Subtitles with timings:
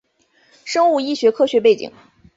[0.65, 1.93] 生物医学科学背景